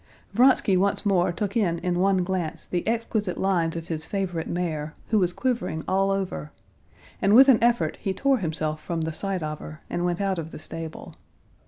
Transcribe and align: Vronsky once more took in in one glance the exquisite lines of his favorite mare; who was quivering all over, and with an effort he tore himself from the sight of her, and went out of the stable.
Vronsky 0.33 0.75
once 0.75 1.05
more 1.05 1.31
took 1.31 1.55
in 1.55 1.77
in 1.77 1.99
one 1.99 2.23
glance 2.23 2.65
the 2.65 2.87
exquisite 2.87 3.37
lines 3.37 3.75
of 3.75 3.87
his 3.87 4.03
favorite 4.03 4.47
mare; 4.47 4.95
who 5.09 5.19
was 5.19 5.31
quivering 5.31 5.83
all 5.87 6.09
over, 6.09 6.51
and 7.21 7.35
with 7.35 7.47
an 7.47 7.63
effort 7.63 7.97
he 8.01 8.11
tore 8.11 8.39
himself 8.39 8.81
from 8.83 9.01
the 9.01 9.13
sight 9.13 9.43
of 9.43 9.59
her, 9.59 9.81
and 9.91 10.03
went 10.03 10.19
out 10.19 10.39
of 10.39 10.49
the 10.49 10.57
stable. 10.57 11.13